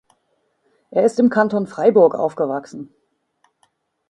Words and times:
Er 0.89 1.03
ist 1.05 1.19
im 1.19 1.29
Kanton 1.29 1.67
Freiburg 1.67 2.15
aufgewachsen. 2.15 2.91